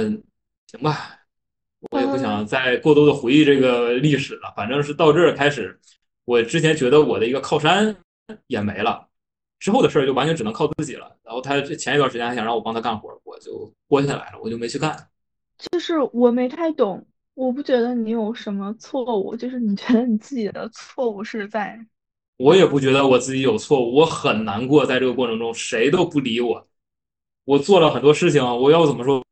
[0.67, 1.11] 行吧，
[1.91, 4.51] 我也不想再过多的回忆这个历史了。
[4.57, 5.79] 反正是到这儿开始，
[6.25, 7.95] 我之前觉得我的一个靠山。”
[8.47, 9.09] 也没了，
[9.59, 11.17] 之后的事儿就完全只能靠自己了。
[11.23, 15.09] 然后他前一段时间还想让我帮他干活，我就拖下来了，我就没去干。
[15.59, 21.79] 就是我没太懂，我不觉得你有什么错误，就是你觉得你自己的错误是在……
[22.37, 26.69] 我也不觉得我自己有错误，我很难过，在这个过程中谁都不理我，
[27.45, 29.23] 我做了很多事情，我要怎么说？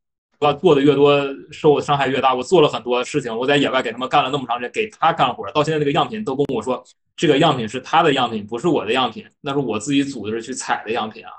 [0.61, 1.19] 做的越多，
[1.51, 2.35] 受的伤害越大。
[2.35, 6.85] 我做了很多事情，我在野外给他们干了那么长时间，给他干活，到现在那个样品都跟我说，
[7.17, 11.31] 这个样品是他的样品，不是我的样品，那是我自己组织去采的样品啊。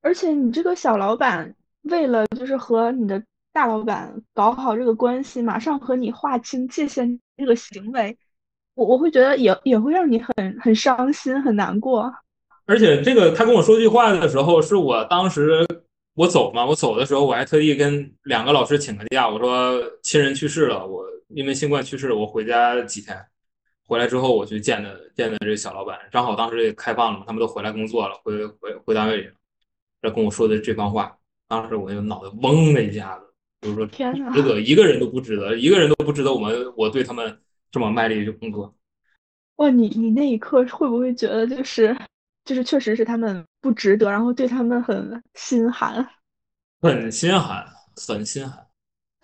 [0.00, 8.16] 而且你这个小老板，为了就是和你的大老板搞好这个关系，马上和你划清界限，这个行为，
[8.74, 12.12] 我我会觉得也也会让你很很伤心，很难过。
[12.66, 15.66] 而且这个他跟我说句话的时候，是我当时。
[16.16, 23.18] 我走嘛，我走的时候我还特地跟两个老师请个假，我说亲人去世了，我因为新冠去世了，我回家几天。
[23.86, 29.30] 回来之后我去见的见的这小老板，正好当时也开放了嘛，他们都回来工作了，回回回单位里，
[30.02, 31.16] 这跟我说的这番话，
[31.48, 33.24] 当时我就脑袋嗡的一下子，
[33.62, 37.38] 就是说天值得一个人都不值得，一个人都不值得我们我对他们
[37.70, 38.74] 这么卖力去工作。
[39.56, 41.96] 哇，你你那一刻会不会觉得就是
[42.44, 43.44] 就是确实是他们？
[43.64, 46.06] 不值得，然后对他们很心寒，
[46.82, 47.66] 很心寒，
[48.06, 48.66] 很心寒。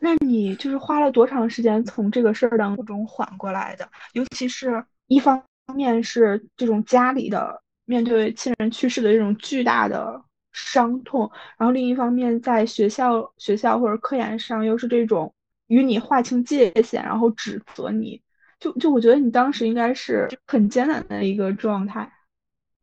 [0.00, 3.88] 那你就是花了多长时间从这个事儿当中缓过来的？
[4.14, 5.42] 尤其是一方
[5.74, 15.32] 面是这种家里的面对亲人去世的这种巨大的伤痛，然后另一方面在学校学校或者科研上又是这种
[15.68, 18.20] 与你划清界限，然后指责你，
[18.58, 22.12] 就就我觉得你当时应该是很艰难的一个状态。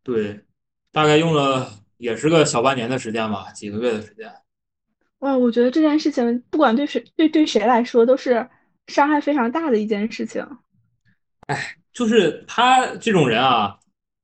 [0.03, 0.43] 对。
[0.89, 4.34] 大概用了也是个小半年的时间吧，几个月的时间。
[5.19, 8.47] 哇，我觉得这件事情不管对谁对对谁来说都是
[8.88, 10.45] 伤害非常大的一件事情。
[11.47, 13.77] 哎，就是他这种人啊，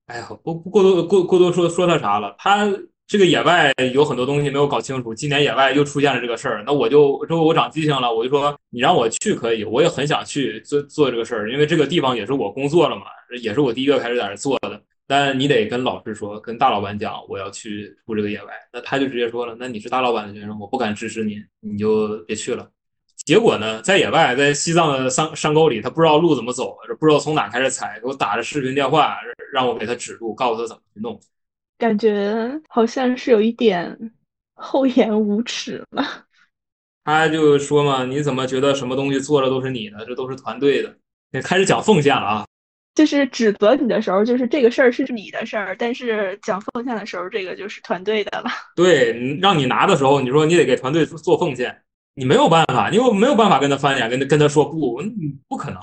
[0.08, 2.36] 哎呀，不不过多过过多说说他啥了。
[2.38, 2.72] 他
[3.08, 13.04] 这个野外有很多东西没有搞清楚，今年野外又出现了这个事儿，那我就之后我长记性了，我就说你让我去可以，我也很想去做做这个事儿，因为这个地方也是我工作了嘛，
[13.42, 14.82] 也是我第一个开始在这做的。
[15.14, 18.52] 但你得跟老师说，跟大老板讲，我要去出这个野外。
[18.72, 22.68] 那他就直接说了，那你是大老板的学生，我不敢支持你，你就别去了。
[23.18, 29.16] 结果呢，在野外，在西藏的山山沟里，他不知道路怎么走，不知道从哪开始踩，给我打着视频电话，
[29.54, 31.22] 让我给他指路，告诉他怎么去弄。
[31.78, 33.96] 感觉好像是有一点
[34.56, 36.04] 厚颜无耻了。
[37.04, 40.04] 他就说嘛，你怎么觉得什么东西做的都是你的？
[40.08, 40.92] 这都是团队的。
[41.44, 42.46] 开始讲奉献了啊。
[42.96, 48.50] 就是指责你的时候，就是这个事儿是你的事儿；但是讲奉献的时候，这个就是团队的了。
[48.76, 51.82] 对，让你拿的时候，你说你得给团队做奉献，
[52.14, 55.02] 你没有办法，你又没有办法跟他翻脸，跟他跟他说不，
[55.48, 55.82] 不可能。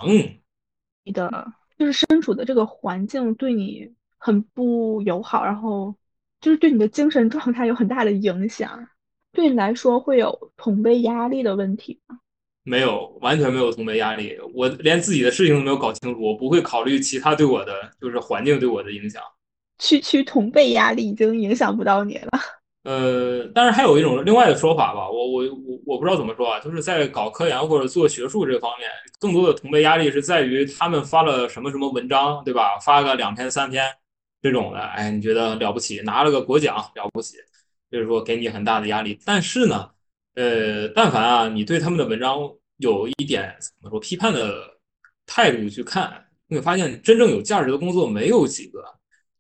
[1.03, 5.97] 你的就是身处的这个环境对你很不友好，然后
[6.41, 8.87] 就是对你的精神状态有很大的影响，
[9.33, 12.20] 对你来说会有同辈压力的问题吗？
[12.63, 14.37] 没有，完全没有同辈压力。
[14.55, 19.23] 我连自己的事情都没有搞清楚，我不会考虑其他对我的，就是环境对我的影响。
[19.79, 22.29] 区区同辈压力已经影响不到你了。
[22.85, 28.89] 呃，但是还有一种另外的说法吧，我我我我不知道怎么说啊，就是在搞科研或者做学术这方面，
[29.19, 32.79] 更多的同辈压力是在于他们发了什么什么文章，对吧？
[32.79, 33.85] 发个两篇三篇
[34.43, 37.37] 这种的，哎，你觉得了不起，拿了个国奖了不起。
[37.91, 39.19] 就是说给你很大的压力。
[39.25, 39.91] 但是呢，
[40.35, 42.39] 呃，但凡啊，你对他们的文章
[42.77, 44.79] 有一点怎么说批判的
[45.27, 48.85] 态度去看，你会发现真正有价值的工作没有几个。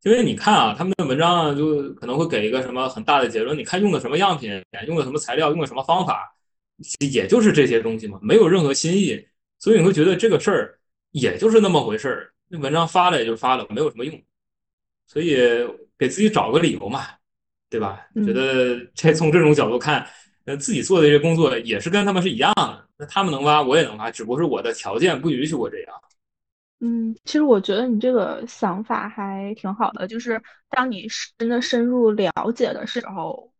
[0.02, 4.50] 因为你看啊，他们的文章啊，就可能会给一个什么很大的结论，你看用的什么样品，
[4.86, 6.34] 用的什么材料，用的什么方法，
[7.12, 9.22] 也就是这些东西嘛，没有任何新意，
[9.58, 10.78] 所以你会觉得这个事儿
[11.10, 12.32] 也就是那么回事儿。
[12.48, 14.18] 那文章发了也就发了，没有什么用，
[15.06, 15.36] 所以
[15.98, 17.06] 给自己找个理由嘛，
[17.68, 18.06] 对吧？
[18.24, 20.08] 觉得这从这种角度看，
[20.56, 25.94] 自己做的这些工作也是跟他们是一样的，那他们能挖，我也能挖，只不过是我的条件不允许我这样。
[26.80, 30.40] 嗯，其实我觉得你这个想法还挺好的，就是
[30.70, 33.52] 当你真的深入了解的时候，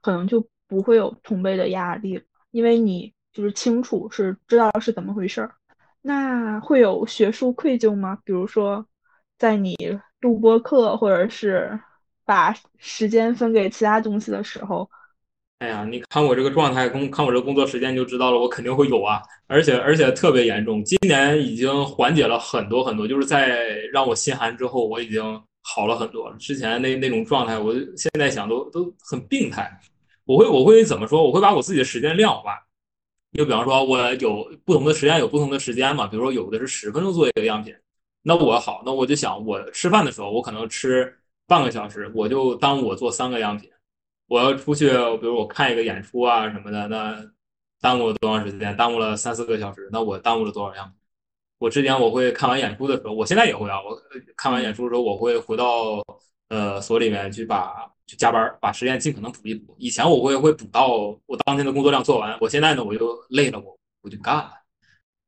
[0.00, 2.22] 可能就不会有同辈的压力，
[2.52, 5.52] 因为你就是清楚是知道是怎么回事儿。
[6.00, 8.16] 那会有学术愧疚吗？
[8.24, 8.86] 比如说，
[9.38, 9.76] 在你
[10.20, 11.80] 录播课或者是
[12.24, 14.88] 把时间分给其他东西的时候，
[15.58, 20.84] 哎呀，你看我这个状态，工看我这工作时间就知道了，我肯定会有啊，而且而且特别严重。
[20.84, 23.58] 今年已经缓解了很多很多，就是在
[23.92, 25.20] 让我心寒之后，我已经
[25.62, 26.36] 好了很多了。
[26.36, 29.68] 之前那那种状态，我现在想都都很病态。
[30.26, 31.24] 我会我会怎么说？
[31.24, 32.56] 我会把我自己的时间量化。
[33.32, 36.06] 就比方说，我有不同的时间，有不同的时间嘛。
[36.06, 37.74] 比如说，有的是十分钟做一个样品，
[38.22, 41.12] 那我好，那我就想，我吃饭的时候，我可能吃
[41.48, 43.68] 半个小时，我就当我做三个样品。
[44.28, 44.88] 我要出去，
[45.20, 47.16] 比如我看一个演出啊什么的，那
[47.80, 48.76] 耽误了多长时间？
[48.76, 50.94] 耽误了三四个小时，那我耽误了多少样？
[51.58, 53.82] 我之前我会看完演出的时候，我现在也会啊。
[53.82, 54.00] 我
[54.36, 56.04] 看完演出的时候，我会回到
[56.48, 57.90] 呃所里面去把。
[58.08, 59.76] 去加班，把时间尽可能补一补。
[59.76, 60.88] 以前我会会补到
[61.26, 64.50] 我当天的工作量做完，我现在呢，我就累了，我我就干了。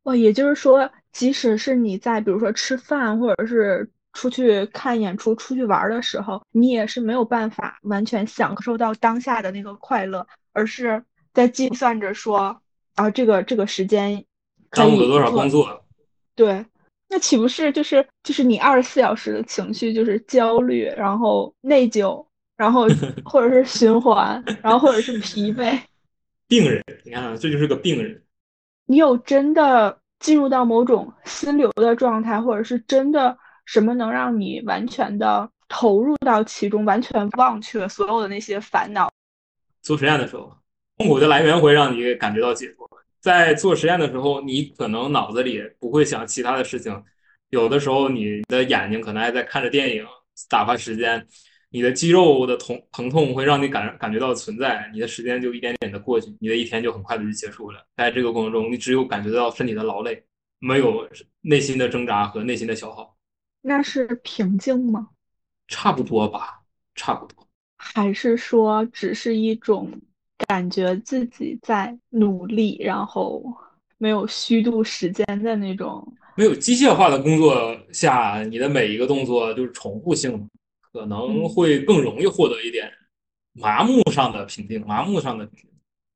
[0.05, 11.03] 哦，也就是说，即使是你在比如说吃饭，或者是出去看演出、出去玩的时候，你也是没有办法完全享受到当下的那个快乐，而是
[11.33, 12.61] 在计算着说
[12.95, 14.25] 啊，这个这个时间
[14.71, 15.85] 耽误了多少工作？
[16.35, 16.65] 对。
[17.09, 22.25] 那岂不是就是就是你二十四小时的情绪就是焦虑，然后内疚。
[22.57, 22.87] 然后，
[23.25, 25.81] 或者是循环，然后或者是疲惫，
[26.47, 28.23] 病人，你看，这就是个病人。
[28.85, 33.39] 你有真的进入到某种心流的状态，或者是真的
[33.73, 39.09] 什么能让你完全的投入到其中，完全忘却所有的那些烦恼？
[39.81, 40.53] 做实验的时候，
[40.99, 42.85] 痛苦的来源会让你感觉到解脱。
[43.21, 47.01] 在做实验的时候，你可能脑子里不会想其他的事情，
[47.51, 50.05] 有的时候你的眼睛可能还在看着电影，
[50.49, 51.25] 打发时间。
[51.69, 57.87] 你的肌肉的痛疼痛会让你感感觉到存在，你的时间就一点点的过去，你的一天就很快的就结束了。
[57.97, 60.25] 在这个过程中，你只有感觉到身体的劳累，
[60.59, 61.09] 没有
[61.43, 63.17] 内心的挣扎和内心的消耗。
[63.63, 65.11] 那是平静吗？
[65.69, 66.63] 差不多吧，
[66.95, 67.47] 差不多。
[67.77, 69.91] 还是说只是一种
[70.49, 73.43] 感觉自己在努力，然后
[73.99, 76.17] 没有虚度时间的那种？
[76.37, 80.49] 没有机械化的工作下，你的每一个动作就是重复性。
[80.93, 82.93] 可能会更容易获得一点
[83.53, 85.71] 麻木上的平静，麻木上的平静，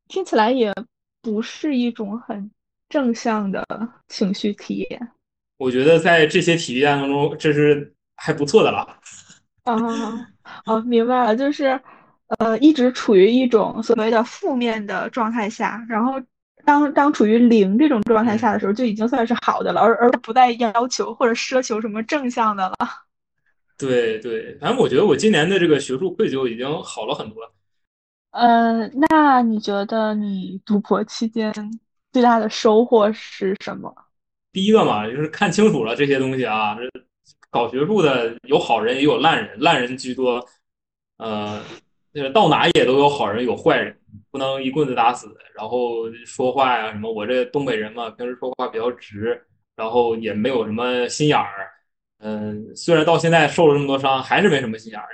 [0.08, 0.74] 听起来也
[1.22, 2.50] 不是一种很
[2.88, 3.64] 正向的
[4.08, 5.12] 情绪体验。
[5.56, 8.98] 我觉得在这些体验当中，这是还不错的了。
[9.64, 9.74] 啊，
[10.66, 11.80] 哦，明白了，就是
[12.38, 16.20] 呃，一直处于一种所谓的负面的状态下，然后
[16.64, 22.76] 当当处于零这种状态下的时候，就已经算是好的了，而而不再要求或者奢求什么正向的了。
[23.78, 27.36] 对对，反正我觉得我今年的这个学术愧疚已经好了很多。
[28.30, 31.52] 呃，那你觉得你读博期间
[32.12, 33.94] 最大的收获是什么？
[34.54, 36.88] 第一个嘛，就是看清楚了这些东西啊，这
[37.50, 40.42] 搞学术的有好人也有烂人，烂人居多。
[41.18, 41.62] 呃，
[42.32, 43.96] 到哪也都有好人有坏人，
[44.30, 45.36] 不能一棍子打死。
[45.56, 49.44] 然后说话呀什么，我这东北人嘛，平时说话比较直，
[49.76, 51.68] 然后也没有什么心眼儿。
[52.20, 55.08] 嗯，虽然到现在受了这么多伤，还是没什么心眼儿。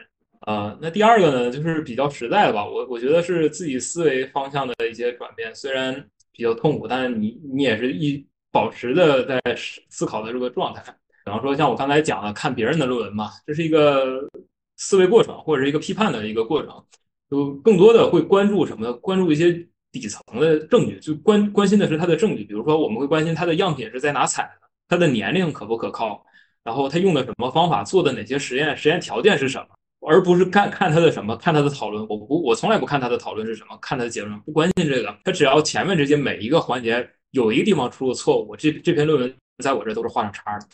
[0.46, 2.64] 呃，那第二个呢，就是比较实在的吧。
[2.64, 9.40] 我我觉得是自己思维方向的一些转变，虽然比较痛苦，但是你你也是一保持的在
[9.88, 10.82] 思考的这个状态。
[11.24, 14.28] 比方说，像我刚才讲的，看别人的论文嘛，这是一个
[14.76, 16.84] 思维过程，或者是一个批判的一个过程，
[17.30, 18.92] 就更多的会关注什么？
[18.94, 19.52] 关注一些
[19.92, 22.44] 底层的证据，就关关心的是它的证据。
[22.44, 26.24] 比如说，我们会关心它的样品是在哪采的，它的年龄可不可靠。
[26.62, 29.66] 然后他用的什么方法，做的哪些实验，实验条件是什么，
[30.06, 32.06] 而不是看看他的什么，看他的讨论。
[32.06, 35.16] 我不，我从来不看他的讨论是什么，看他的结论，不关心这个。
[35.24, 40.66] 他只要前面这些每一个环节有一个地方出了错误，这这篇论文在我这都是画上叉的。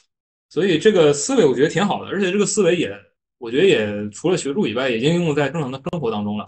[0.48, 2.96] 所以这个思维我觉得挺好的，而且这个思维也，
[3.38, 6.46] 我觉得也除了学术以外，也应用在正常的生活当中了。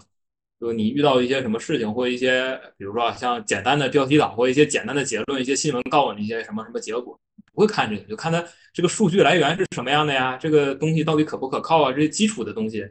[0.59, 7.17] 就你遇到一些什么事情，或一些比如说像简单的标题党，或一些简单的结论，一些新闻告诉你一些什么什么结果，
[7.53, 8.43] 不会看这个，就看它
[8.73, 10.35] 这个数据来源是什么样的呀？
[10.35, 11.93] 这个东西到底可不可靠啊？
[11.93, 12.85] 这些基础的东西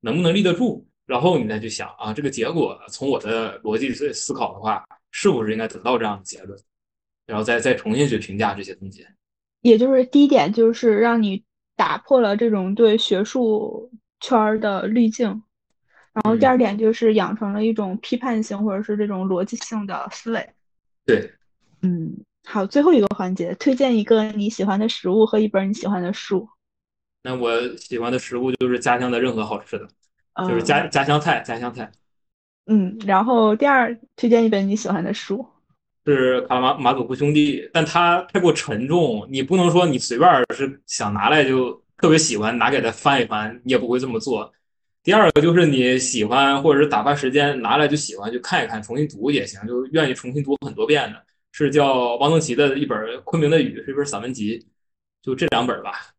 [0.00, 0.84] 能不能立得住？
[1.06, 4.84] 然后你再去想啊，这个结果从我的逻辑思思考的话，
[5.16, 6.58] 是不是应该得到这样的结论？
[7.24, 9.06] 然后再再重新去评价这些东西。
[9.60, 11.44] 也就是第一点，就是让你
[11.76, 15.40] 打破了这种对学术圈的滤镜。
[16.12, 20.50] 然后第二点就是养成了一种批判性或者是这种逻辑性的思维。
[21.06, 21.32] 对，
[21.82, 22.12] 嗯，
[22.44, 26.48] 好，最后一个环节，推荐一个你喜欢的食物和一本你喜欢的书。
[27.22, 29.88] 那我喜欢的食物就是家乡的任何好吃的，
[30.48, 31.90] 就是家家乡菜，家乡菜。
[32.66, 35.46] 嗯，然后第二推荐一本你喜欢的书，
[36.06, 44.50] 是《卡拉马马佐夫兄弟》，但它太过沉重，你不能说你随便是想拿来就特别喜欢拿给他翻一翻，你也不会这么做。
[45.02, 54.66] 第二个就是你喜欢或者是打发时间拿来就喜欢去看一看，重新读也行，就愿意重新读很多遍的，是叫汪曾祺的一本《昆明的雨》，是一本散文集，
[55.20, 56.13] 就这两本吧。